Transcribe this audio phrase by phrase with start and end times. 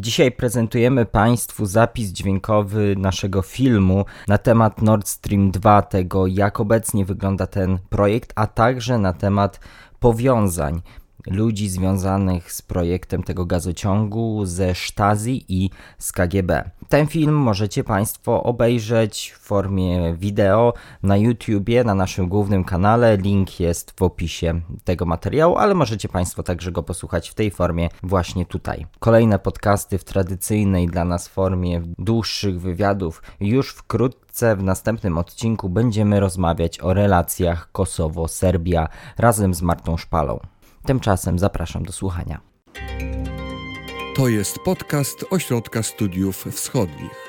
[0.00, 7.04] Dzisiaj prezentujemy Państwu zapis dźwiękowy naszego filmu na temat Nord Stream 2, tego jak obecnie
[7.04, 9.60] wygląda ten projekt, a także na temat
[10.00, 10.82] powiązań
[11.26, 16.70] ludzi związanych z projektem tego gazociągu ze Stasi i z KGB.
[16.88, 20.72] Ten film możecie Państwo obejrzeć w formie wideo
[21.02, 23.16] na YouTubie, na naszym głównym kanale.
[23.16, 27.88] Link jest w opisie tego materiału, ale możecie Państwo także go posłuchać w tej formie
[28.02, 28.86] właśnie tutaj.
[28.98, 36.20] Kolejne podcasty w tradycyjnej dla nas formie dłuższych wywiadów już wkrótce w następnym odcinku będziemy
[36.20, 40.40] rozmawiać o relacjach Kosowo-Serbia razem z Martą Szpalą.
[40.86, 42.40] Tymczasem zapraszam do słuchania.
[44.16, 47.26] To jest podcast Ośrodka Studiów Wschodnich.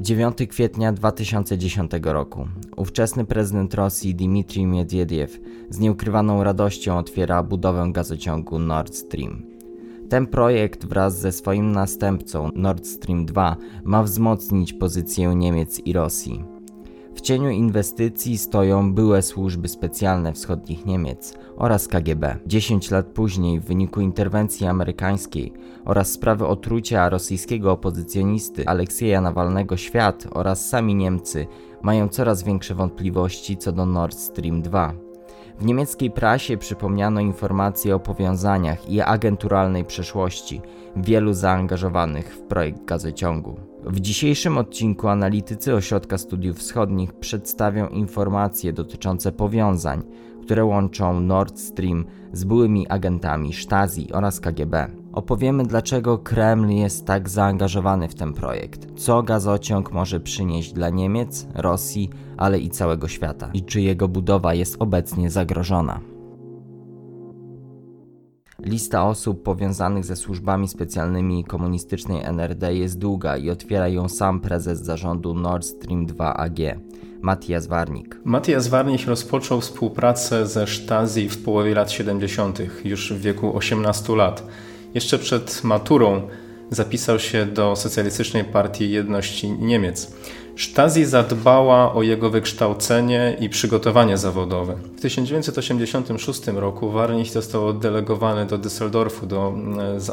[0.00, 2.48] Dziewiąty kwietnia 2010 roku.
[2.76, 5.38] Ówczesny prezydent Rosji Dmitrij Miedwiediew
[5.70, 9.42] z nieukrywaną radością otwiera budowę gazociągu Nord Stream.
[10.08, 16.59] Ten projekt wraz ze swoim następcą Nord Stream 2 ma wzmocnić pozycję Niemiec i Rosji.
[17.14, 22.36] W cieniu inwestycji stoją byłe służby specjalne wschodnich Niemiec oraz KGB.
[22.46, 25.52] 10 lat później, w wyniku interwencji amerykańskiej
[25.84, 31.46] oraz sprawy otrucia rosyjskiego opozycjonisty Aleksieja Nawalnego, świat oraz sami Niemcy
[31.82, 34.94] mają coraz większe wątpliwości co do Nord Stream 2.
[35.58, 40.60] W niemieckiej prasie przypomniano informacje o powiązaniach i agenturalnej przeszłości
[40.96, 43.69] wielu zaangażowanych w projekt gazociągu.
[43.84, 50.02] W dzisiejszym odcinku analitycy Ośrodka Studiów Wschodnich przedstawią informacje dotyczące powiązań,
[50.42, 54.90] które łączą Nord Stream z byłymi agentami Stasi oraz KGB.
[55.12, 61.46] Opowiemy, dlaczego Kreml jest tak zaangażowany w ten projekt, co gazociąg może przynieść dla Niemiec,
[61.54, 66.00] Rosji, ale i całego świata i czy jego budowa jest obecnie zagrożona.
[68.64, 74.80] Lista osób powiązanych ze służbami specjalnymi komunistycznej NRD jest długa i otwiera ją sam prezes
[74.80, 76.58] zarządu Nord Stream 2 AG,
[77.20, 78.20] Matthias Warnik.
[78.24, 84.46] Matthias Warnik rozpoczął współpracę ze Stasi w połowie lat 70., już w wieku 18 lat.
[84.94, 86.22] Jeszcze przed maturą
[86.70, 90.12] zapisał się do Socjalistycznej Partii Jedności Niemiec.
[90.60, 94.74] Stasi zadbała o jego wykształcenie i przygotowanie zawodowe.
[94.96, 99.54] W 1986 roku Warnich został oddelegowany do Düsseldorfu, do,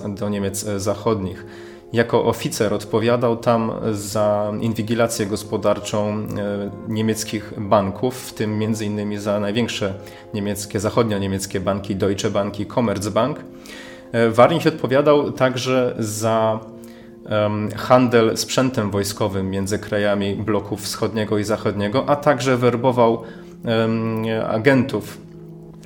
[0.07, 1.45] do Niemiec Zachodnich.
[1.93, 6.25] Jako oficer odpowiadał tam za inwigilację gospodarczą e,
[6.87, 9.19] niemieckich banków, w tym m.in.
[9.19, 9.93] za największe
[10.33, 13.39] niemieckie, zachodnio-niemieckie banki Deutsche Bank i Commerzbank.
[14.11, 16.59] E, Warnich odpowiadał także za
[17.75, 23.23] handel sprzętem wojskowym między krajami bloków wschodniego i zachodniego, a także werbował
[24.49, 25.17] agentów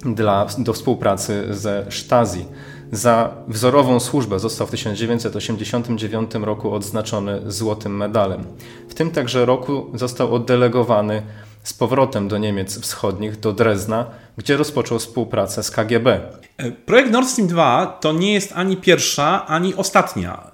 [0.05, 2.45] dla, do współpracy ze Stasi.
[2.91, 8.43] Za wzorową służbę został w 1989 roku odznaczony złotym medalem.
[8.89, 11.21] W tym także roku został oddelegowany
[11.63, 14.05] z powrotem do Niemiec Wschodnich, do Drezna,
[14.37, 16.19] gdzie rozpoczął współpracę z KGB.
[16.57, 20.51] E, projekt Nord Stream 2 to nie jest ani pierwsza, ani ostatnia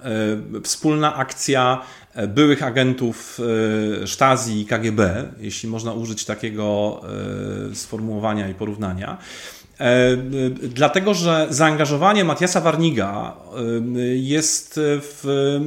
[0.58, 1.82] e, wspólna akcja
[2.14, 3.40] e, byłych agentów
[4.06, 7.00] Stasi i KGB, jeśli można użyć takiego
[7.74, 9.18] sformułowania i porównania.
[9.80, 10.16] E,
[10.62, 15.58] dlatego, że zaangażowanie Matiasa Warniga e, jest w,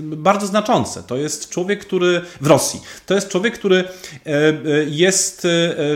[0.00, 1.02] bardzo znaczące.
[1.02, 3.84] To jest człowiek, który w Rosji, to jest człowiek, który
[4.26, 4.52] e,
[4.86, 5.46] jest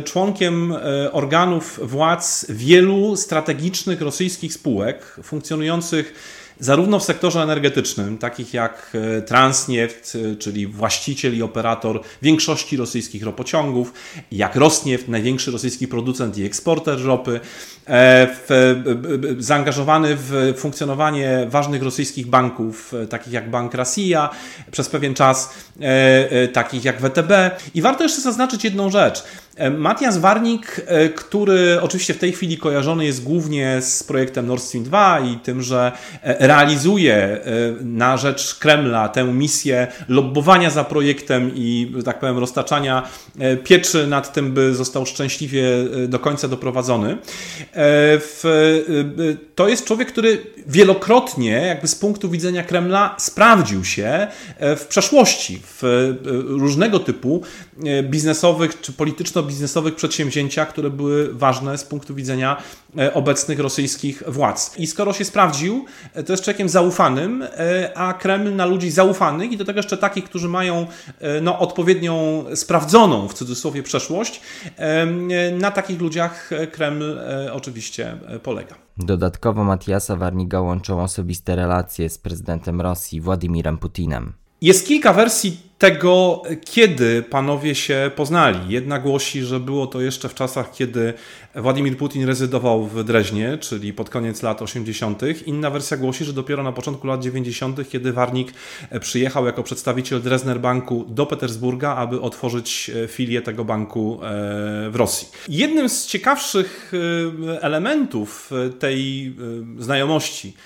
[0.04, 0.74] członkiem
[1.12, 6.14] organów władz wielu strategicznych rosyjskich spółek funkcjonujących
[6.60, 13.22] zarówno w sektorze energetycznym, takich jak e, Transneft, e, czyli właściciel i operator większości rosyjskich
[13.22, 13.92] ropociągów,
[14.32, 17.41] jak Rosneft, największy rosyjski producent i eksporter ropy,
[17.86, 24.30] e, w, zaangażowany w funkcjonowanie ważnych rosyjskich banków, takich jak Bank Rosja,
[24.70, 25.54] przez pewien czas
[26.52, 27.32] takich jak WTB.
[27.75, 29.25] I warto jeszcze zaznaczyć jedną rzecz.
[29.78, 34.84] Matias Warnik, e, który oczywiście w tej chwili kojarzony jest głównie z projektem Nord Stream
[34.84, 37.40] 2 i tym, że e, realizuje e,
[37.81, 43.08] na rzecz Kremla tę misję lobbowania za projektem i, tak powiem, roztaczania
[43.64, 45.62] pieczy nad tym, by został szczęśliwie
[46.08, 47.16] do końca doprowadzony.
[49.55, 54.26] To jest człowiek, który wielokrotnie, jakby z punktu widzenia Kremla, sprawdził się
[54.60, 55.82] w przeszłości w
[56.49, 57.43] różnego typu
[58.02, 62.62] biznesowych czy polityczno biznesowych przedsięwzięciach, które były ważne z punktu widzenia
[62.98, 64.78] e, obecnych rosyjskich władz.
[64.78, 65.84] I skoro się sprawdził,
[66.14, 67.44] e, to jest człowiekiem zaufanym,
[67.94, 70.86] a Kreml na ludzi zaufanych i do tego jeszcze takich, którzy mają
[71.42, 74.40] no, odpowiednią, sprawdzoną w cudzysłowie przeszłość,
[75.52, 77.20] na takich ludziach Kreml
[77.52, 78.74] oczywiście polega.
[78.98, 84.32] Dodatkowo Matiasa Warniga łączą osobiste relacje z prezydentem Rosji Władimirem Putinem.
[84.60, 88.58] Jest kilka wersji tego, kiedy panowie się poznali.
[88.69, 91.14] Jedna głosi, że było to jeszcze w czasach, kiedy
[91.54, 95.22] Władimir Putin rezydował w Dreźnie, czyli pod koniec lat 80.
[95.46, 98.52] Inna wersja głosi, że dopiero na początku lat 90., kiedy Warnik
[99.00, 104.26] przyjechał jako przedstawiciel Dresdner Banku do Petersburga, aby otworzyć filię tego banku e,
[104.90, 105.28] w Rosji.
[105.48, 106.92] Jednym z ciekawszych
[107.48, 109.26] e, elementów tej
[109.78, 110.56] e, znajomości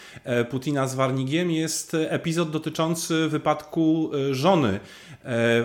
[0.51, 5.02] Putina z Warnigiem jest epizod dotyczący wypadku żony E,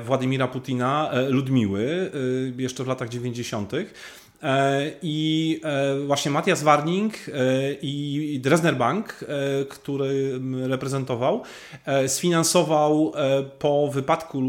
[0.06, 2.12] Władimira Putina, e, Ludmiły,
[2.58, 3.72] e, jeszcze w latach 90.
[5.02, 5.62] I
[6.08, 7.14] właśnie Matthias Warning
[7.82, 9.26] i Dresdner Bank,
[9.70, 11.44] który reprezentował,
[12.08, 13.14] sfinansował
[13.60, 14.42] po wypadku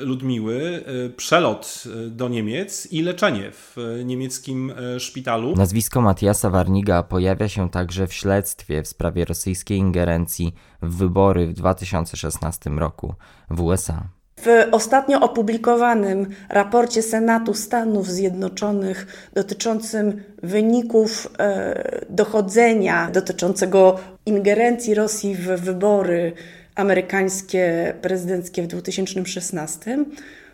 [0.00, 0.84] Ludmiły
[1.16, 5.54] przelot do Niemiec i leczenie w niemieckim szpitalu.
[5.56, 11.52] Nazwisko Matthiasa Warniga pojawia się także w śledztwie w sprawie rosyjskiej ingerencji w wybory w
[11.52, 13.14] 2016 roku
[13.50, 14.17] w USA.
[14.42, 25.46] W ostatnio opublikowanym raporcie Senatu Stanów Zjednoczonych dotyczącym wyników e, dochodzenia dotyczącego ingerencji Rosji w
[25.46, 26.32] wybory
[26.74, 29.98] amerykańskie prezydenckie w 2016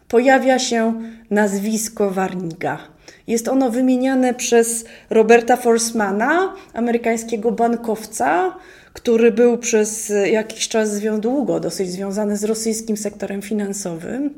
[0.08, 2.78] pojawia się nazwisko Warniga.
[3.26, 8.54] Jest ono wymieniane przez Roberta Forsmana, amerykańskiego bankowca,
[8.94, 14.30] który był przez jakiś czas długo dosyć związany z rosyjskim sektorem finansowym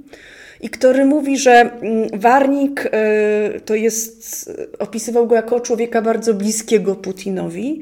[0.61, 6.95] i który mówi, że mm, Warnik e, to jest, opisywał go jako człowieka bardzo bliskiego
[6.95, 7.81] Putinowi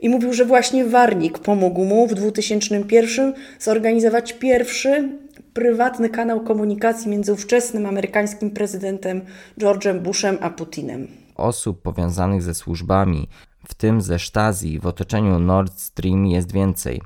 [0.00, 5.08] i mówił, że właśnie Warnik pomógł mu w 2001 zorganizować pierwszy
[5.54, 9.20] prywatny kanał komunikacji między ówczesnym amerykańskim prezydentem
[9.58, 11.08] George'em Bushem a Putinem.
[11.36, 13.28] Osób powiązanych ze służbami
[13.68, 17.02] w tym ze Stasi w otoczeniu Nord Stream jest więcej.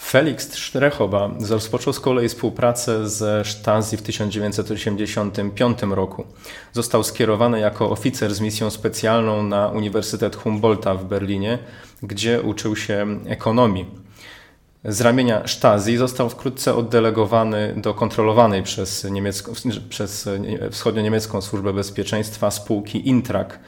[0.00, 6.24] Felix Strechoba rozpoczął z kolei współpracę ze Stasi w 1985 roku.
[6.72, 11.58] Został skierowany jako oficer z misją specjalną na Uniwersytet Humboldta w Berlinie,
[12.02, 13.86] gdzie uczył się ekonomii.
[14.84, 19.52] Z ramienia Stasi został wkrótce oddelegowany do kontrolowanej przez, niemiecko,
[19.88, 20.28] przez
[20.70, 23.58] wschodnio-niemiecką służbę bezpieczeństwa spółki Intrak,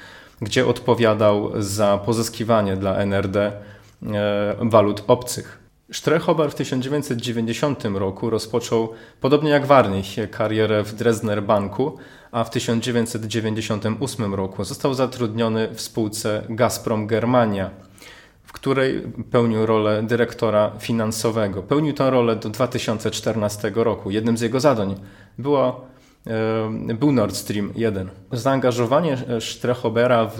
[0.40, 3.52] gdzie odpowiadał za pozyskiwanie dla NRD
[4.02, 5.60] e, walut obcych.
[5.92, 11.98] Strechobar w 1990 roku rozpoczął, podobnie jak Warnich, karierę w Dresdner Banku,
[12.32, 17.70] a w 1998 roku został zatrudniony w spółce Gazprom Germania,
[18.44, 21.62] w której pełnił rolę dyrektora finansowego.
[21.62, 24.10] Pełnił tę rolę do 2014 roku.
[24.10, 24.94] Jednym z jego zadań
[25.38, 25.89] było
[26.94, 28.10] był Nord Stream 1.
[28.32, 30.38] Zaangażowanie Strechobera w,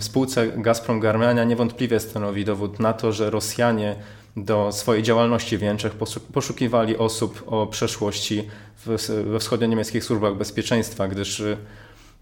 [0.00, 3.96] w spółce Gazprom Germania niewątpliwie stanowi dowód na to, że Rosjanie
[4.36, 5.92] do swojej działalności w Niemczech
[6.32, 8.48] poszukiwali osób o przeszłości
[9.24, 11.42] we wschodnio-niemieckich służbach bezpieczeństwa, gdyż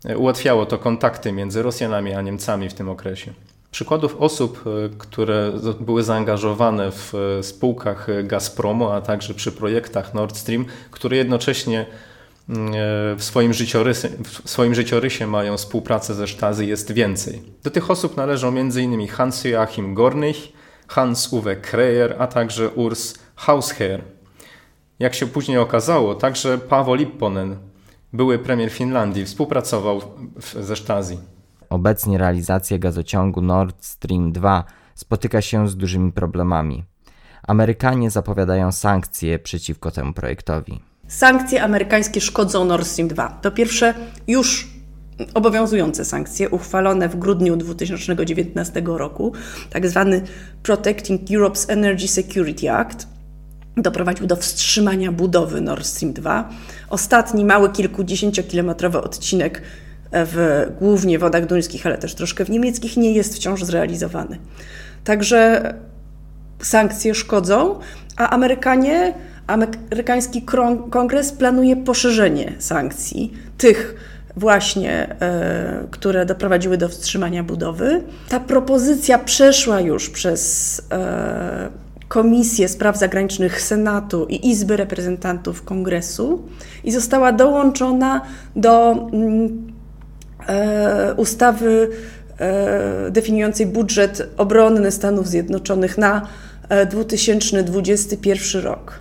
[0.04, 3.32] e, ułatwiało to kontakty między Rosjanami a Niemcami w tym okresie.
[3.70, 10.64] Przykładów osób, e, które były zaangażowane w spółkach Gazpromu, a także przy projektach Nord Stream,
[10.90, 12.09] które jednocześnie E,
[13.17, 14.08] w swoim, życiorysie,
[14.44, 17.43] w swoim życiorysie mają współpracę ze Stasi jest więcej.
[17.62, 19.08] Do tych osób należą m.in.
[19.08, 20.37] Hans Joachim Gornych,
[20.88, 24.02] Hans-Uwe Kreyer, a także Urs Hausherr.
[24.99, 27.57] Jak się później okazało, także Paweł Lipponen,
[28.12, 30.00] były premier Finlandii, współpracował
[30.61, 31.19] ze Stasi.
[31.69, 34.64] Obecnie realizacja gazociągu Nord Stream 2
[34.95, 36.85] spotyka się z dużymi problemami.
[37.42, 40.89] Amerykanie zapowiadają sankcje przeciwko temu projektowi.
[41.11, 43.38] Sankcje amerykańskie szkodzą Nord Stream 2.
[43.43, 43.95] To pierwsze
[44.29, 44.69] już
[45.35, 49.33] obowiązujące sankcje uchwalone w grudniu 2019 roku,
[49.71, 50.23] tak zwany
[50.62, 53.09] Protecting Europe's Energy Security Act,
[53.76, 56.49] doprowadził do wstrzymania budowy Nord Stream 2.
[56.90, 59.62] Ostatni mały kilkudziesięciokilometrowy odcinek
[60.12, 64.38] w głównie wodach duńskich, ale też troszkę w niemieckich nie jest wciąż zrealizowany.
[65.05, 65.75] Także
[66.62, 67.79] sankcje szkodzą,
[68.17, 69.14] a Amerykanie
[69.50, 70.42] amerykański
[70.90, 73.95] kongres planuje poszerzenie sankcji, tych
[74.37, 78.02] właśnie, e, które doprowadziły do wstrzymania budowy.
[78.28, 81.69] Ta propozycja przeszła już przez e,
[82.09, 86.42] Komisję Spraw Zagranicznych Senatu i Izby Reprezentantów Kongresu
[86.85, 88.21] i została dołączona
[88.57, 89.71] do mm,
[91.16, 91.90] ustawy
[93.11, 96.26] definiującej budżet obronny Stanów Zjednoczonych na
[96.90, 99.00] 2021 rok.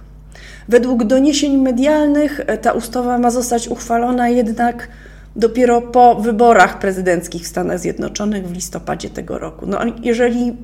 [0.70, 4.88] Według doniesień medialnych ta ustawa ma zostać uchwalona jednak
[5.36, 9.66] dopiero po wyborach prezydenckich w Stanach Zjednoczonych w listopadzie tego roku.
[9.66, 10.58] No, jeżeli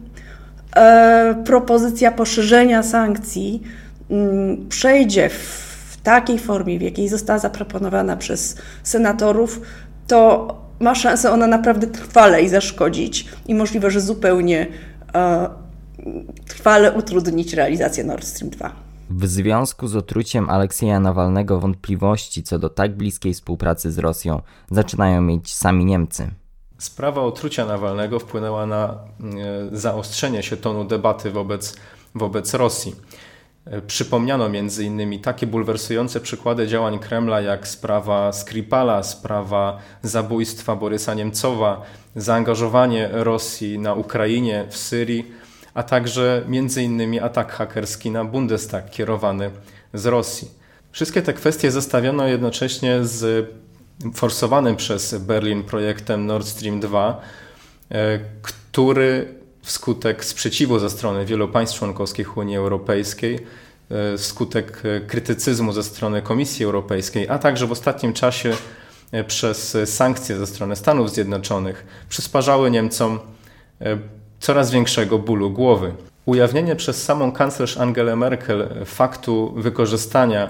[0.76, 3.64] e, propozycja poszerzenia sankcji
[4.12, 5.34] m, mm, przejdzie w,
[5.92, 9.62] w takiej formie, w jakiej została zaproponowana przez senatorów,
[10.08, 10.48] to
[10.80, 14.68] ma szansę ona naprawdę trwale i zaszkodzić i możliwe, że zupełnie
[15.16, 15.50] e,
[16.48, 18.85] trwale utrudnić realizację Nord Stream 2.
[19.10, 25.22] W związku z otruciem Aleksieja Nawalnego wątpliwości co do tak bliskiej współpracy z Rosją zaczynają
[25.22, 26.32] mieć sami Niemcy.
[26.78, 28.98] Sprawa otrucia Nawalnego wpłynęła na e,
[29.72, 31.76] zaostrzenie się tonu debaty wobec,
[32.16, 32.96] wobec Rosji.
[33.66, 35.20] E, przypomniano m.in.
[35.22, 41.82] takie bulwersujące przykłady działań Kremla, jak sprawa Skripala, sprawa zabójstwa Borysa Niemcowa,
[42.16, 45.45] zaangażowanie Rosji na Ukrainie, w Syrii
[45.76, 47.24] a także m.in.
[47.24, 49.52] atak hakerski na Bundestag kierowany
[49.94, 50.48] z Rosji.
[50.92, 53.50] Wszystkie te kwestie zestawiono jednocześnie z
[54.14, 57.22] forsowanym przez Berlin projektem Nord Stream 2,
[57.92, 63.40] e, który wskutek sprzeciwu ze strony wielu państw członkowskich Unii Europejskiej,
[63.92, 68.54] e, wskutek krytycyzmu ze strony Komisji Europejskiej, a także w ostatnim czasie
[69.12, 73.20] e, przez sankcje ze strony Stanów Zjednoczonych przysparzały Niemcom
[74.40, 75.94] coraz większego bólu głowy.
[76.26, 80.50] Ujawnienie przez samą kanclerz Angelę Merkel faktu wykorzystania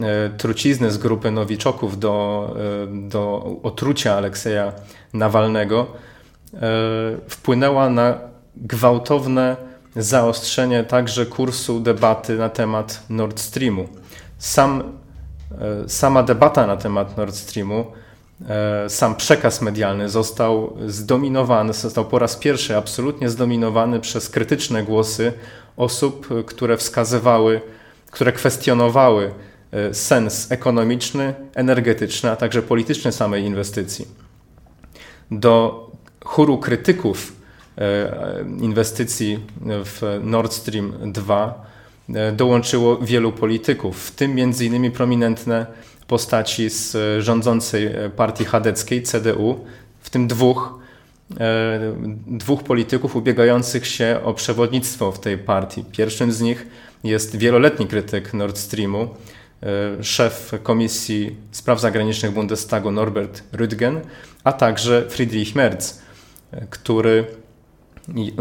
[0.00, 4.72] e, trucizny z grupy nowiczoków do, e, do otrucia Alekseja
[5.14, 5.86] Nawalnego
[6.54, 6.58] e,
[7.28, 8.18] wpłynęła na
[8.56, 9.56] gwałtowne
[9.96, 13.88] zaostrzenie także kursu debaty na temat Nord Streamu.
[14.38, 14.82] Sam,
[15.86, 17.86] sama debata na temat Nord Streamu
[18.88, 25.32] sam przekaz medialny został zdominowany, został po raz pierwszy absolutnie zdominowany przez krytyczne głosy
[25.76, 27.60] osób, które wskazywały,
[28.10, 29.30] które kwestionowały
[29.72, 34.08] e, sens ekonomiczny, energetyczny, a także polityczny samej inwestycji.
[35.30, 35.86] Do
[36.24, 37.32] chóru krytyków
[37.78, 41.66] e, inwestycji w Nord Stream 2
[42.32, 44.92] dołączyło wielu polityków, w tym m.in.
[44.92, 45.66] prominentne
[46.06, 49.64] postaci z e, rządzącej e, partii chadeckiej, CDU,
[50.00, 50.78] w tym dwóch,
[51.40, 51.80] e,
[52.26, 55.84] dwóch polityków ubiegających się o przewodnictwo w tej partii.
[55.92, 56.66] Pierwszym z nich
[57.04, 59.08] jest wieloletni krytyk Nord Streamu,
[60.02, 64.00] szef Komisji Spraw Zagranicznych Bundestagu Norbert Rüttgen,
[64.44, 65.84] a także Friedrich Merz,
[66.70, 67.24] który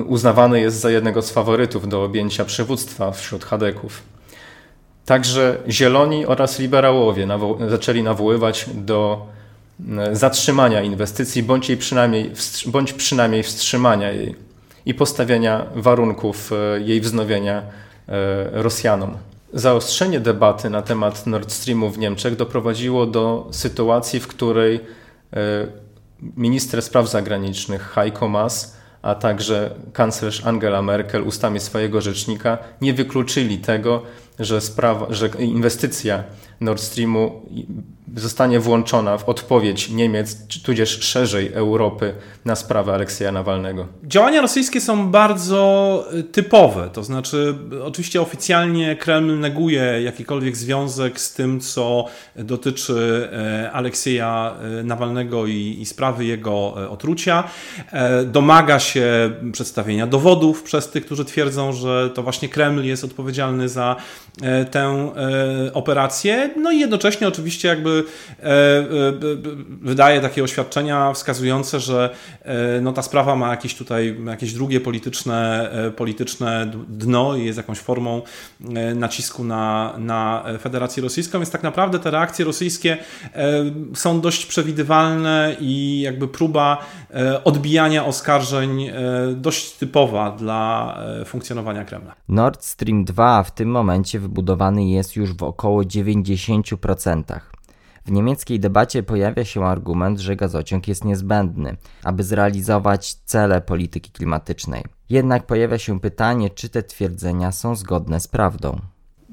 [0.08, 4.15] uznawany jest za jednego z faworytów do objęcia przywództwa wśród Hadeków.
[5.06, 9.26] Także zieloni oraz liberałowie nawo zaczęli nawoływać do
[10.12, 12.32] zatrzymania inwestycji, bądź, jej przynajmniej,
[12.66, 14.36] bądź przynajmniej wstrzymania jej
[14.86, 17.64] i postawienia warunków e, jej wznowienia e,
[18.52, 19.18] Rosjanom.
[19.54, 25.40] Zaostrzenie debaty na temat Nord Streamu w Niemczech doprowadziło do sytuacji, w której e,
[26.38, 33.58] minister spraw zagranicznych Heiko Maas, a także kanclerz Angela Merkel ustami swojego rzecznika nie wykluczyli
[33.58, 34.02] tego,
[34.40, 36.24] że, sprawa, że inwestycja
[36.62, 37.42] Nord Streamu
[38.16, 42.14] zostanie włączona w odpowiedź Niemiec, tudzież szerzej Europy
[42.46, 43.88] na sprawę Aleksieja Nawalnego?
[44.04, 46.90] Działania rosyjskie są bardzo y, typowe.
[46.94, 54.84] To znaczy, oczywiście oficjalnie Kreml neguje jakikolwiek związek z tym, co dotyczy e, Aleksieja e,
[54.84, 57.44] Nawalnego i, i sprawy jego e, otrucia.
[58.26, 63.96] Domaga się przedstawienia dowodów przez tych, którzy twierdzą, że to właśnie Kreml jest odpowiedzialny za
[64.72, 65.12] tę
[65.74, 66.45] operację.
[66.56, 68.04] No i jednocześnie oczywiście jakby
[68.44, 68.84] E, e,
[69.82, 75.70] wydaje takie oświadczenia wskazujące, że e, no, ta sprawa ma jakieś tutaj jakieś drugie polityczne,
[75.96, 78.22] polityczne dno i jest jakąś formą
[78.96, 82.98] nacisku na, na Federację Rosyjską, więc tak naprawdę te reakcje rosyjskie
[83.94, 86.86] są dość przewidywalne i jakby próba
[87.44, 88.90] odbijania oskarżeń
[89.36, 92.16] dość typowa dla funkcjonowania Kremla.
[92.30, 96.35] Nord Stream 2 w tym momencie wybudowany jest już w około 90%.
[98.06, 104.84] W niemieckiej debacie pojawia się argument, że gazociąg jest niezbędny, aby zrealizować cele polityki klimatycznej.
[105.10, 108.80] Jednak pojawia się pytanie, czy te twierdzenia są zgodne z prawdą.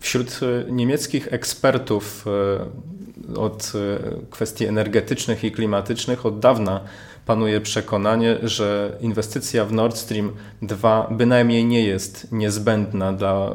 [0.00, 6.80] Wśród e, niemieckich ekspertów e, od e, kwestii energetycznych i klimatycznych od dawna
[7.26, 10.32] panuje przekonanie, że inwestycja w Nord Stream
[10.62, 13.54] 2 bynajmniej nie jest niezbędna dla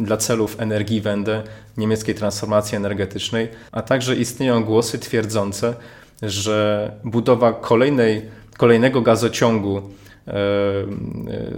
[0.00, 1.42] dla celów Energiewende,
[1.76, 5.74] niemieckiej transformacji energetycznej, a także istnieją głosy twierdzące,
[6.22, 8.22] że budowa kolejnej,
[8.56, 9.82] kolejnego gazociągu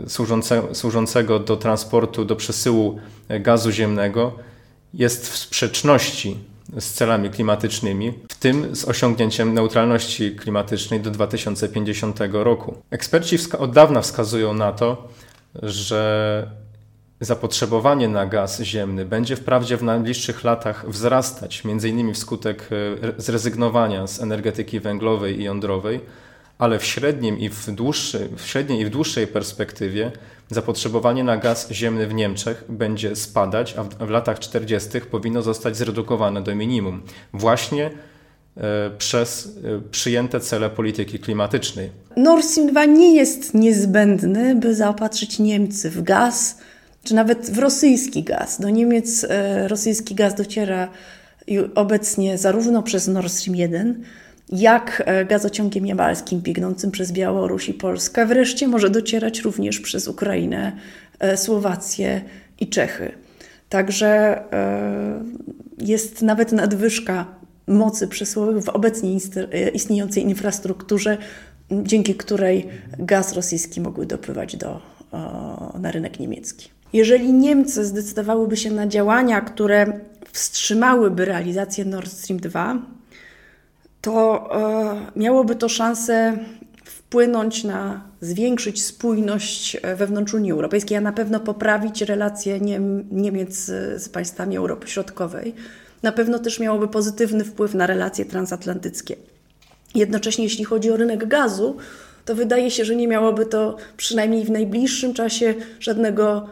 [0.07, 2.99] służące, służącego do transportu, do przesyłu
[3.29, 4.33] gazu ziemnego
[4.95, 6.37] jest w sprzeczności
[6.79, 12.75] z celami klimatycznymi, w tym z osiągnięciem neutralności klimatycznej do 2050 roku.
[12.91, 15.09] Eksperci od dawna wskazują na to,
[15.63, 16.64] że
[17.21, 22.15] zapotrzebowanie na gaz ziemny będzie wprawdzie w najbliższych latach wzrastać, m.in.
[22.15, 26.01] wskutek e, zrezygnowania z energetyki węglowej i jądrowej,
[26.59, 30.13] ale w, średnim i w, dłuższej, w średniej i w dłuższej perspektywie
[30.51, 35.01] zapotrzebowanie na gaz ziemny w Niemczech będzie spadać, a w, w latach 40.
[35.11, 37.03] powinno zostać zredukowane do minimum.
[37.33, 37.91] Właśnie
[38.57, 41.91] e, przez e, przyjęte cele polityki klimatycznej.
[42.17, 46.59] Nord Stream 2 nie jest niezbędny, by zaopatrzyć Niemcy w gaz,
[47.05, 48.61] czy nawet w rosyjski gaz.
[48.61, 50.89] Do Niemiec e, rosyjski gaz dociera
[51.75, 54.03] obecnie zarówno przez Nord Stream 1,
[54.53, 60.73] jak e, gazociągiem jamalskim biegnącym przez Białoruś i Polskę, wreszcie może docierać również przez Ukrainę,
[61.19, 62.23] e, Słowację
[62.61, 63.13] i Czechy.
[63.69, 64.43] Także
[65.79, 67.27] jest nawet nadwyżka
[67.67, 69.19] mocy przesyłowych w obecnie
[69.75, 71.19] istniejącej infrastrukturze,
[71.71, 72.69] dzięki której
[72.99, 74.81] gaz rosyjski mógłby dopływać do,
[75.81, 76.69] na rynek niemiecki.
[76.95, 80.01] Jeżeli Niemcy zdecydowałyby się na działania, które
[80.33, 82.83] wstrzymałyby realizację Nord Stream 2,
[84.01, 84.49] to
[85.17, 86.39] e, miałoby to szansę
[86.85, 93.55] wpłynąć na, zwiększyć spójność e, wewnątrz Unii Europejskiej, a na pewno poprawić relacje Niem, Niemiec
[93.55, 95.55] z, z państwami Europy Środkowej.
[96.03, 99.17] Na pewno też miałoby pozytywny wpływ na relacje transatlantyckie.
[99.95, 101.77] Jednocześnie, jeśli chodzi o rynek gazu,
[102.25, 106.49] to wydaje się, że nie miałoby to przynajmniej w najbliższym czasie żadnego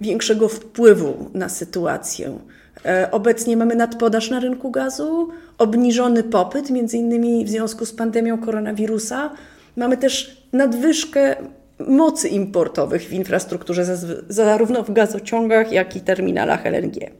[0.00, 2.38] większego wpływu na sytuację.
[2.84, 5.28] E, obecnie mamy nadpodaż na rynku gazu,
[5.58, 9.30] obniżony popyt, między innymi w związku z pandemią koronawirusa.
[9.76, 11.36] Mamy też nadwyżkę
[11.78, 13.84] mocy importowych w infrastrukturze,
[14.28, 17.10] zarówno w gazociągach, jak i terminalach LNG.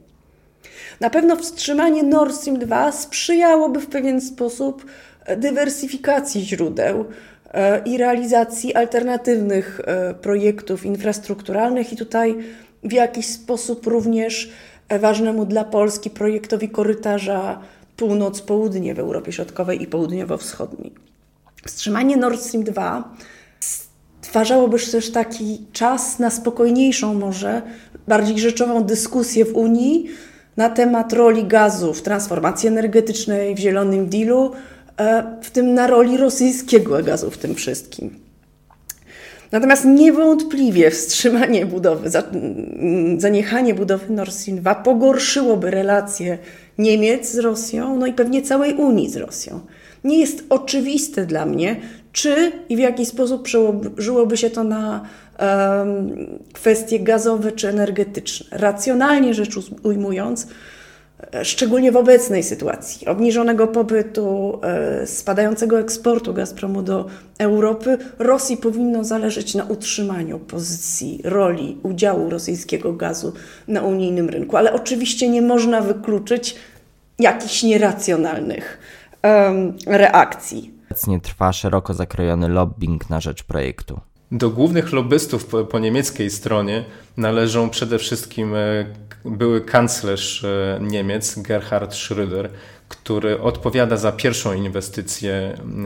[1.01, 4.87] Na pewno wstrzymanie Nord Stream 2 sprzyjałoby w pewien sposób
[5.37, 7.05] dywersyfikacji źródeł
[7.55, 12.37] e, i realizacji alternatywnych e, projektów infrastrukturalnych, i tutaj
[12.83, 14.51] w jakiś sposób również
[15.01, 17.61] ważnemu dla Polski projektowi korytarza
[17.97, 20.93] północ-południe w Europie Środkowej i południowo-wschodniej.
[21.67, 23.15] Wstrzymanie Nord Stream 2
[24.21, 27.63] stwarzałoby też taki czas na spokojniejszą, może
[28.09, 30.07] bardziej rzeczową dyskusję w Unii
[30.57, 34.53] na temat roli gazu w transformacji energetycznej, w Zielonym Dealu,
[34.97, 38.20] e, w tym na roli rosyjskiego gazu w tym wszystkim.
[39.53, 42.11] Natomiast niewątpliwie wstrzymanie budowy,
[43.19, 46.39] zaniechanie budowy Nord Stream 2 pogorszyłoby relacje
[46.79, 49.61] Niemiec z Rosją, no i pewnie całej Unii z Rosją.
[50.05, 51.77] Nie jest oczywiste dla mnie,
[52.13, 55.07] czy i w jaki sposób przełożyłoby się to na
[55.39, 58.59] um, kwestie gazowe czy energetyczne.
[58.59, 60.47] Racjonalnie rzecz ujmując,
[61.43, 67.07] szczególnie w obecnej sytuacji obniżonego popytu, e, spadającego eksportu Gazpromu do
[67.39, 73.33] Europy, Rosji powinno zależeć na utrzymaniu pozycji, roli, udziału rosyjskiego gazu
[73.69, 74.57] na unijnym rynku.
[74.57, 76.57] Ale oczywiście nie można wykluczyć
[77.19, 78.79] jakichś nieracjonalnych
[79.23, 80.75] um, reakcji.
[80.91, 84.01] Obecnie trwa szeroko zakrojony lobbying na rzecz projektu.
[84.33, 86.85] Do głównych lobbystów po, po, niemieckiej stronie
[87.17, 88.87] należą przede wszystkim e,
[89.25, 92.49] były kanclerz e, Niemiec Gerhard Schröder,
[92.89, 95.33] który odpowiada za pierwszą inwestycję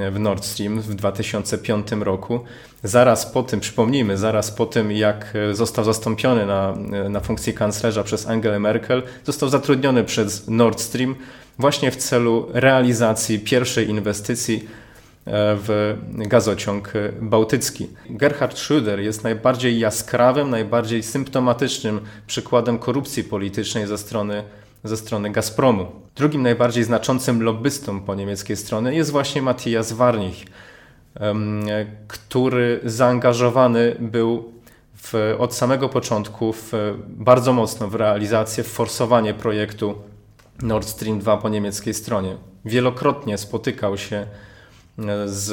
[0.00, 2.40] e, w Nord Stream w 2005 roku.
[2.82, 6.74] Zaraz po tym, przypomnijmy, zaraz po tym, jak został zastąpiony na,
[7.10, 11.14] na funkcji kanclerza przez Angelę Merkel, został zatrudniony przez Nord Stream
[11.58, 14.68] właśnie w celu realizacji pierwszej inwestycji
[15.26, 17.88] w gazociąg bałtycki.
[18.10, 24.44] Gerhard Schröder jest najbardziej jaskrawym, najbardziej symptomatycznym przykładem korupcji politycznej ze strony,
[24.84, 25.86] ze strony Gazpromu.
[26.16, 30.44] Drugim najbardziej znaczącym lobbystą po niemieckiej stronie jest właśnie Matthias Warnich,
[32.08, 34.52] który zaangażowany był
[34.96, 36.72] w, od samego początku w,
[37.08, 39.94] bardzo mocno w realizację, w forsowanie projektu
[40.62, 42.36] Nord Stream 2 po niemieckiej stronie.
[42.64, 44.26] Wielokrotnie spotykał się
[45.26, 45.48] z,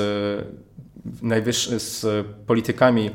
[1.78, 2.06] z
[2.48, 3.12] politykami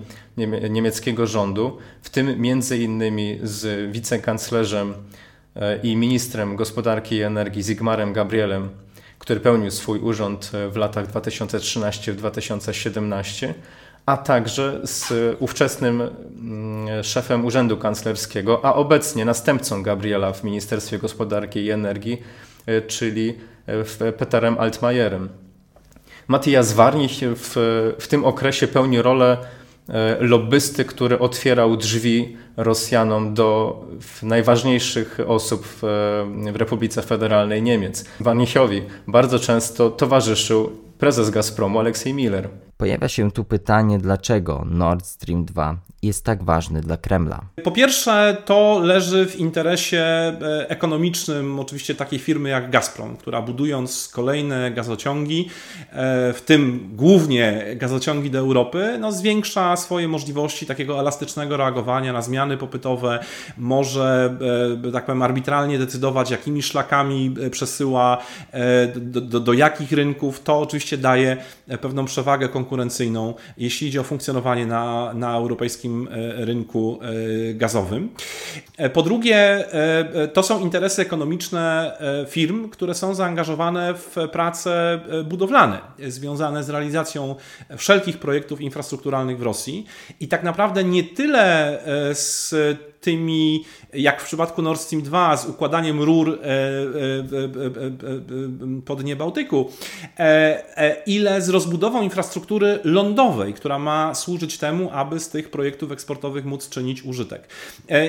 [0.70, 4.94] niemieckiego rządu, w tym między innymi z wicekanclerzem
[5.56, 8.68] e, i ministrem gospodarki i energii Zygmarem Gabrielem,
[9.18, 13.52] który pełnił swój urząd w latach 2013-2017,
[14.06, 21.60] a także z ufczesnym mm, szefem Urzędu Kanclerskiego, a obecnie następcą Gabriela w Ministerstwie Gospodarki
[21.60, 22.22] i Energii,
[22.66, 23.34] e, czyli
[24.00, 25.28] e, Peterem Altmajerem.
[26.28, 27.54] Matthias Warnich w,
[27.98, 29.36] w tym okresie pełni rolę
[29.88, 33.80] e, lobbysty, który otwierał drzwi Rosjanom do
[34.22, 35.78] najważniejszych osób w,
[36.52, 38.04] w Republice Federalnej Niemiec.
[38.20, 42.48] Warnichowi bardzo często towarzyszył prezes Gazpromu Aleksiej Miller.
[42.76, 47.40] Pojawia się tu pytanie, dlaczego Nord Stream 2 jest tak ważny dla Kremla?
[47.64, 54.08] Po pierwsze, to leży w interesie e, ekonomicznym oczywiście takiej firmy jak Gazprom, która budując
[54.14, 55.48] kolejne gazociągi,
[55.90, 62.22] e, w tym głównie gazociągi do Europy, no zwiększa swoje możliwości takiego elastycznego reagowania na
[62.22, 63.18] zmiany popytowe,
[63.58, 64.36] może,
[64.88, 68.18] e, tak powiem, arbitralnie decydować, jakimi szlakami przesyła,
[68.96, 70.42] do, do, do jakich rynków.
[70.42, 71.36] To oczywiście daje
[71.80, 72.65] pewną przewagę konkurencyjną,
[73.58, 78.10] jeśli idzie o funkcjonowanie na, na europejskim E, rynku e, gazowym.
[78.76, 79.64] E, po drugie,
[80.32, 81.96] to są interesy ekonomiczne
[82.28, 87.34] firm, które są zaangażowane w prace budowlane związane z realizacją
[87.76, 89.86] wszelkich projektów infrastrukturalnych w Rosji
[90.20, 91.78] i tak naprawdę nie tyle
[92.12, 92.54] z
[93.06, 96.42] tymi, jak w przypadku Nord Stream 2, z układaniem rur e, e, e,
[98.84, 99.70] pod dnie Bałtyku,
[101.06, 106.68] ile z rozbudową infrastruktury lądowej, która ma służyć temu, aby z tych projektów eksportowych móc
[106.68, 107.48] czynić użytek.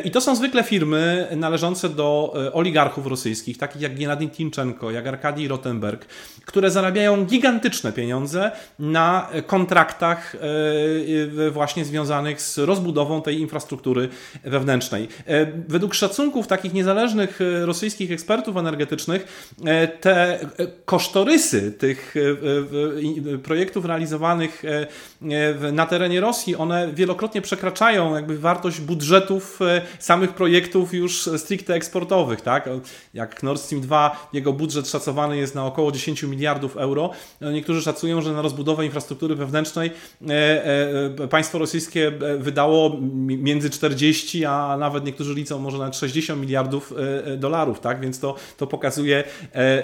[0.03, 5.47] I to są zwykle firmy należące do oligarchów rosyjskich, takich jak Gennady Tinczenko, jak Arkadii
[5.47, 6.05] Rotenberg,
[6.45, 10.35] które zarabiają gigantyczne pieniądze na kontraktach
[11.51, 14.09] właśnie związanych z rozbudową tej infrastruktury
[14.43, 14.86] wewnętrznej.
[14.95, 15.07] E,
[15.67, 20.39] według szacunków takich niezależnych e, rosyjskich ekspertów energetycznych, e, te
[20.85, 22.15] kosztorysy tych
[23.43, 24.63] projektów realizowanych
[25.73, 29.59] na terenie Rosji, one wielokrotnie przekraczają jakby wartość budżetów
[29.99, 32.41] samych projektów już stricte eksportowych.
[32.41, 32.69] Tak?
[33.13, 37.11] Jak Nord Stream 2, jego budżet szacowany jest na około 10 miliardów euro.
[37.41, 39.91] Niektórzy szacują, że na rozbudowę infrastruktury wewnętrznej
[41.29, 42.97] państwo rosyjskie wydało
[43.27, 47.99] między 40 a nawet niektórzy liczą może nawet 60 miliardów e, e, dolarów, tak?
[47.99, 49.23] Więc to, to pokazuje,
[49.55, 49.83] e,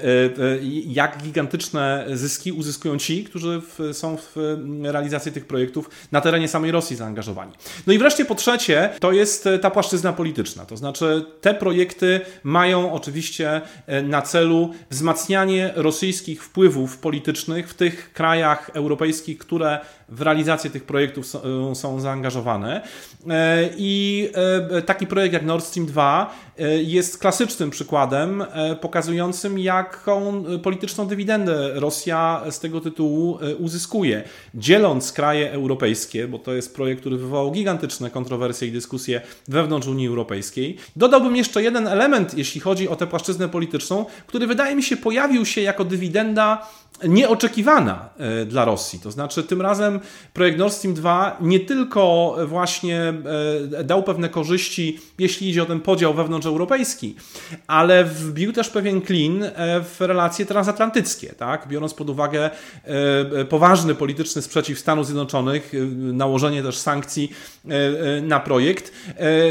[0.87, 4.35] jak gigantyczne zyski uzyskują ci, którzy w, są w
[4.83, 7.51] realizacji tych projektów na terenie samej Rosji zaangażowani.
[7.87, 12.93] No i wreszcie po trzecie, to jest ta płaszczyzna polityczna, to znaczy te projekty mają
[12.93, 13.61] oczywiście
[14.03, 21.25] na celu wzmacnianie rosyjskich wpływów politycznych w tych krajach europejskich, które w realizację tych projektów
[21.73, 22.81] są zaangażowane.
[23.77, 24.29] I
[24.81, 31.71] taki projekt jak Nord Stream 2 e, jest klasycznym przykładem e, pokazującym, jaką polityczną dywidendę
[31.73, 34.23] Rosja z tego tytułu e, uzyskuje.
[34.55, 40.07] Dzieląc kraje europejskie, bo to jest projekt, który wywołał gigantyczne kontrowersje i dyskusje wewnątrz Unii
[40.07, 40.77] Europejskiej.
[40.95, 45.45] Dodałbym jeszcze jeden element, jeśli chodzi o tę płaszczyznę polityczną, który wydaje mi się pojawił
[45.45, 46.67] się jako dywidenda
[47.07, 48.99] nieoczekiwana e, dla Rosji.
[48.99, 49.99] To znaczy, tym razem
[50.33, 53.13] projekt Nord Stream 2 nie tylko właśnie
[53.79, 57.15] e, dał pewne korzyści, jeśli idzie o ten podział wewnątrzeuropejski,
[57.67, 59.49] ale wbił też pewien klin e,
[59.81, 61.67] w relacje transatlantyckie, tak?
[61.67, 62.49] biorąc pod uwagę
[63.49, 67.31] poważny polityczny sprzeciw Stanów Zjednoczonych, nałożenie też sankcji
[68.21, 68.91] na projekt,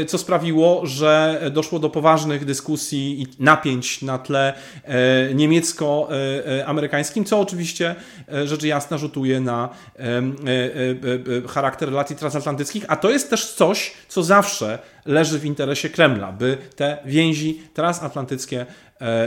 [0.07, 4.53] co sprawiło, że doszło do poważnych dyskusji i napięć na tle
[5.33, 7.95] niemiecko-amerykańskim, co oczywiście
[8.33, 13.93] e, rzecz jasna rzutuje na e, e, charakter relacji transatlantyckich, a to jest też coś,
[14.07, 18.65] co zawsze leży w interesie Kremla, by te więzi transatlantyckie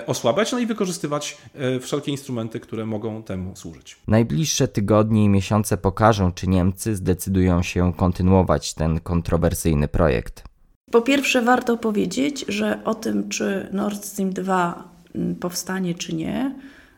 [0.07, 1.37] osłabiać, no i wykorzystywać
[1.81, 3.97] wszelkie instrumenty, które mogą temu służyć.
[4.09, 10.45] Najbliższe tygodnie i miesiące pokażą, czy Niemcy zdecydują się kontynuować ten kontrowersyjny projekt.
[10.91, 14.89] Po pierwsze, warto powiedzieć, że o tym, czy Nord Stream 2
[15.41, 16.55] powstanie, czy nie,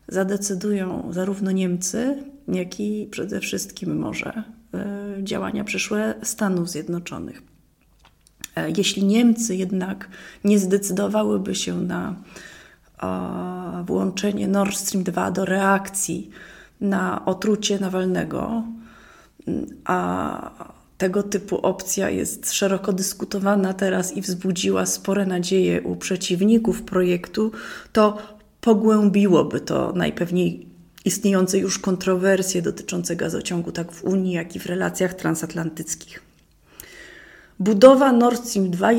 [0.09, 4.43] zadecydują zarówno Niemcy, jak i przede wszystkim może
[4.75, 4.85] e,
[5.23, 7.43] działania przyszłe Stanów Zjednoczonych.
[8.57, 10.09] E, jeśli Niemcy jednak
[10.45, 12.15] nie zdecydowałyby się na
[13.87, 16.31] włączenie Nord Stream 2 do reakcji
[16.81, 18.63] na otrucie Nawalnego,
[19.85, 20.51] a
[20.99, 27.53] tego typu opcja jest szeroko dyskutowana teraz i wzbudziła spore nadzieje u przeciwników projektu,
[27.93, 30.67] to pogłębiłoby to najpewniej
[31.05, 36.23] istniejące już kontrowersje dotyczące gazociągu tak w Unii, jak i w relacjach transatlantyckich.
[37.61, 38.93] Budowa Nord Stream 2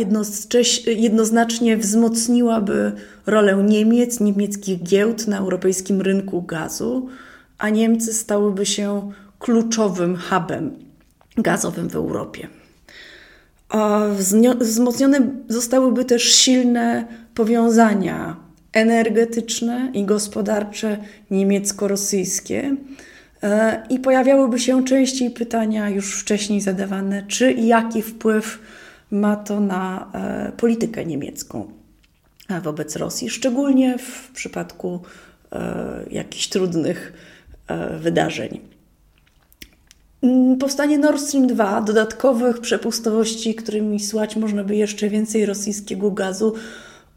[0.87, 2.91] jednoznacznie wzmocniłaby
[3.25, 7.09] rolę Niemiec, niemieckich giełd na europejskim rynku gazu,
[7.57, 10.71] a Niemcy stałyby się kluczowym hubem
[11.37, 12.47] gazowym w Europie.
[14.59, 20.97] Wzmocnione zostałyby też silne powiązania energetyczne i gospodarcze
[21.31, 22.75] niemiecko-rosyjskie,
[23.89, 28.59] I pojawiałyby się częściej pytania już wcześniej zadawane, czy i jaki wpływ
[29.11, 30.11] ma to na
[30.57, 31.71] politykę niemiecką
[32.63, 34.99] wobec Rosji, szczególnie w przypadku
[36.11, 37.13] jakichś trudnych
[37.99, 38.59] wydarzeń.
[40.23, 46.53] Mm, powstanie Nord Stream 2, dodatkowych przepustowości, którymi słać można by jeszcze więcej rosyjskiego gazu,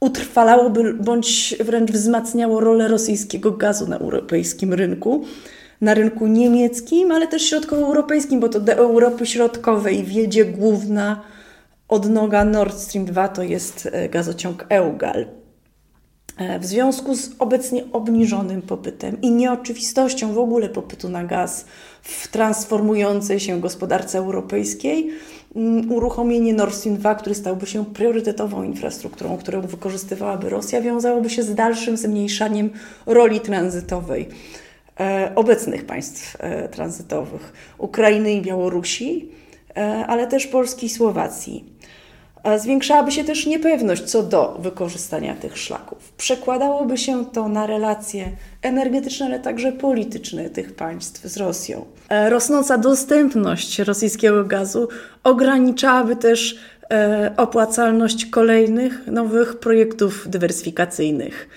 [0.03, 5.25] utrwalałoby bądź wręcz wzmacniało rolę rosyjskiego gazu na europejskim rynku,
[5.81, 11.23] na rynku niemieckim, ale też środkowoeuropejskim, bo to do Europy Środkowej wiedzie główna
[11.89, 15.27] odnoga Nord Stream 2 to jest e, gazociąg EUGAL.
[16.37, 21.65] E, w związku z obecnie obniżonym popytem i nieoczywistością w ogóle popytu na gaz
[22.03, 25.11] w transformującej się gospodarce europejskiej,
[25.89, 31.55] uruchomienie Nord Stream 2, który stałby się priorytetową infrastrukturą, którą wykorzystywałaby Rosja, wiązałoby się z
[31.55, 32.71] dalszym zmniejszaniem
[33.07, 34.29] roli tranzytowej
[35.01, 39.29] e, obecnych państw e, tranzytowych Ukrainy i Białorusi,
[40.07, 41.72] ale też Polski i Słowacji.
[42.59, 46.13] Zwiększałaby się też niepewność co do wykorzystania tych szlaków.
[46.13, 51.85] Przekładałoby się to na relacje energetyczne, ale także polityczne tych państw z Rosją.
[52.09, 54.89] E, rosnąca dostępność rosyjskiego gazu
[55.25, 56.59] ograniczałaby też
[56.91, 61.49] e, opłacalność kolejnych nowych projektów dywersyfikacyjnych,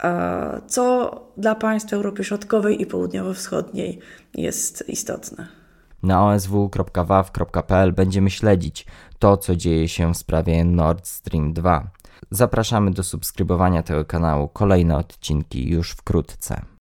[0.00, 3.98] e, co dla państw Europy Środkowej i Południowo-Wschodniej
[4.34, 5.58] jest istotne.
[6.02, 8.86] Na osw.waw.pl będziemy śledzić
[9.18, 11.90] to, co dzieje się w sprawie Nord Stream 2.
[12.30, 14.48] Zapraszamy do subskrybowania tego kanału.
[14.48, 16.62] Kolejne odcinki już wkrótce.